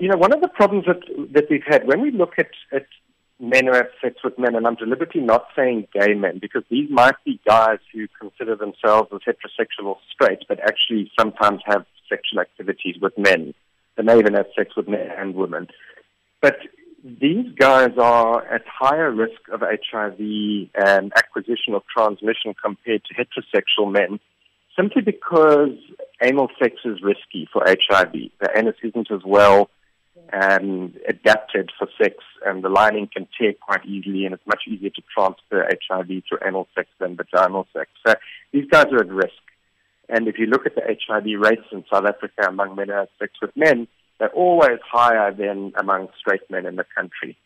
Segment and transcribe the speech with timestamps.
[0.00, 1.02] you know, one of the problems that
[1.32, 2.86] that we've had when we look at, at
[3.38, 6.90] men who have sex with men, and I'm deliberately not saying gay men because these
[6.90, 12.40] might be guys who consider themselves as heterosexual or straight, but actually sometimes have sexual
[12.40, 13.54] activities with men.
[13.96, 15.68] They may even have sex with men and women.
[16.40, 16.58] But
[17.02, 20.18] these guys are at higher risk of HIV
[20.74, 24.20] and acquisition or transmission compared to heterosexual men
[24.76, 25.76] simply because
[26.22, 28.12] anal sex is risky for HIV.
[28.12, 29.70] The anus isn't as well
[30.32, 34.90] um, adapted for sex, and the lining can tear quite easily, and it's much easier
[34.90, 37.90] to transfer HIV through anal sex than vaginal sex.
[38.06, 38.14] So
[38.52, 39.42] these guys are at risk.
[40.08, 43.08] And if you look at the HIV rates in South Africa among men who have
[43.18, 43.86] sex with men,
[44.18, 47.36] they're always higher than among straight men in the country.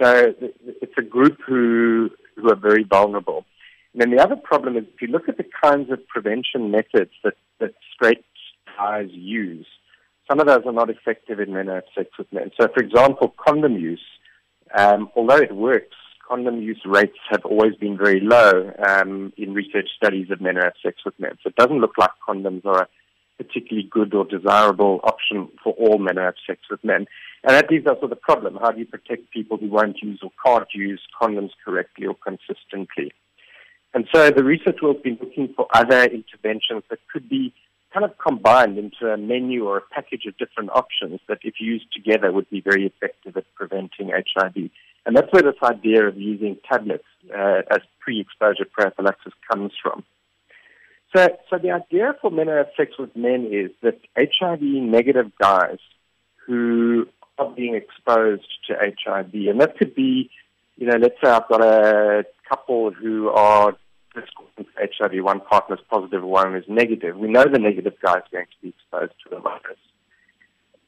[0.00, 0.34] So
[0.80, 3.44] it's a group who, who are very vulnerable.
[3.92, 7.10] And then the other problem is if you look at the kinds of prevention methods
[7.24, 8.24] that, that straight
[8.76, 9.66] guys use,
[10.32, 12.50] some of those are not effective in men who have sex with men.
[12.58, 14.00] So, for example, condom use,
[14.74, 15.94] um, although it works,
[16.26, 20.62] condom use rates have always been very low um, in research studies of men who
[20.62, 21.32] have sex with men.
[21.42, 22.88] So it doesn't look like condoms are a
[23.44, 27.04] particularly good or desirable option for all men who have sex with men.
[27.44, 28.56] And that leaves us with a problem.
[28.58, 33.12] How do you protect people who won't use or can't use condoms correctly or consistently?
[33.92, 37.52] And so the research will been looking for other interventions that could be
[37.92, 41.92] kind of combined into a menu or a package of different options that, if used
[41.92, 44.70] together, would be very effective at preventing HIV.
[45.04, 47.04] And that's where this idea of using tablets
[47.36, 50.04] uh, as pre-exposure prophylaxis comes from.
[51.14, 55.30] So, so the idea for men who have sex with men is that HIV negative
[55.38, 55.78] guys
[56.46, 57.06] who
[57.38, 60.30] are being exposed to HIV, and that could be,
[60.76, 63.76] you know, let's say I've got a couple who are
[64.14, 67.16] HIV, one partner is positive, one is negative.
[67.16, 69.78] We know the negative guy is going to be exposed to the virus.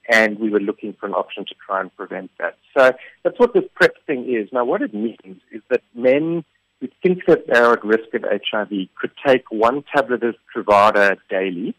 [0.08, 2.58] And we were looking for an option to try and prevent that.
[2.76, 4.50] So that's what this PrEP thing is.
[4.52, 6.44] Now, what it means is that men
[6.80, 11.74] who think that they're at risk of HIV could take one tablet of Truvada daily,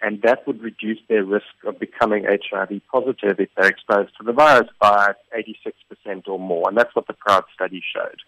[0.00, 4.32] and that would reduce their risk of becoming HIV positive if they're exposed to the
[4.32, 6.68] virus by 86% or more.
[6.68, 8.20] And that's what the PROUD study showed.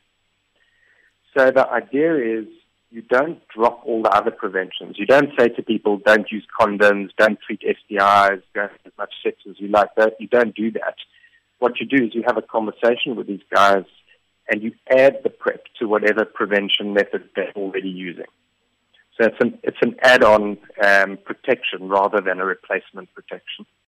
[1.37, 2.47] So the idea is
[2.91, 4.97] you don't drop all the other preventions.
[4.99, 9.13] You don't say to people, don't use condoms, don't treat STIs, don't have as much
[9.23, 9.95] sex as you like.
[9.97, 10.97] That you don't do that.
[11.61, 13.85] What you do is you have a conversation with these guys
[14.49, 18.25] and you add the PrEP to whatever prevention method they're already using.
[19.21, 23.67] So it's an, it's an add-on um, protection rather than a replacement protection.